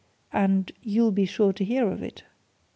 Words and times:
And 0.33 0.71
you'll 0.81 1.11
be 1.11 1.25
sure 1.25 1.53
to 1.53 1.63
hear 1.63 1.87
of 1.91 2.01
it." 2.01 2.23